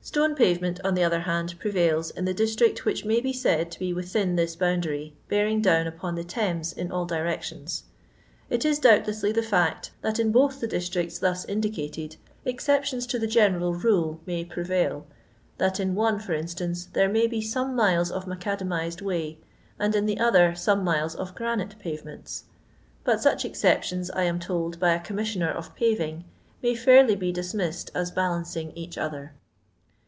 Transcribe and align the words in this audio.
Stone 0.00 0.36
pavement, 0.36 0.80
on 0.84 0.94
the 0.94 1.04
other 1.04 1.20
hand, 1.20 1.54
prevails 1.58 2.10
in 2.12 2.24
the 2.24 2.32
district 2.32 2.86
which 2.86 3.04
may 3.04 3.20
be 3.20 3.32
said 3.32 3.70
to 3.70 3.78
be 3.78 3.92
within 3.92 4.36
this 4.36 4.56
boundary, 4.56 5.14
bearing 5.28 5.60
down 5.60 5.86
upon 5.86 6.14
the 6.14 6.24
Thames 6.24 6.72
in 6.72 6.90
all 6.90 7.04
directions. 7.04 7.82
It 8.48 8.64
is, 8.64 8.78
doubtlessly, 8.78 9.32
the 9.32 9.42
fiict 9.42 9.90
that 10.00 10.18
in 10.18 10.32
both 10.32 10.60
the 10.60 10.66
dis 10.66 10.88
tricts 10.88 11.18
thus 11.20 11.44
indicated 11.44 12.16
exceptions 12.46 13.06
to 13.08 13.18
the 13.18 13.26
general 13.26 13.74
rule 13.74 14.18
may 14.24 14.46
prevail— 14.46 15.06
that 15.58 15.78
in 15.78 15.94
one, 15.94 16.18
Ibr 16.18 16.38
instance, 16.38 16.86
there 16.86 17.10
may 17.10 17.26
be 17.26 17.42
some 17.42 17.76
miles 17.76 18.10
of 18.10 18.24
macadamised 18.24 19.02
vray, 19.02 19.36
and 19.78 19.94
in 19.94 20.06
the 20.06 20.18
other 20.18 20.54
some 20.54 20.82
miles 20.82 21.14
of 21.16 21.34
granite 21.34 21.78
pavements; 21.78 22.44
but 23.04 23.20
such 23.20 23.44
exceptions, 23.44 24.10
I 24.12 24.22
am 24.22 24.38
told 24.38 24.80
by 24.80 24.94
a 24.94 25.00
Commissioner 25.00 25.50
of 25.50 25.74
Paving, 25.76 26.24
may 26.62 26.72
fiurly 26.72 27.18
be 27.18 27.30
diinussed 27.30 27.90
as 27.94 28.10
balancing 28.10 28.72
each 28.74 28.96
other. 28.96 29.34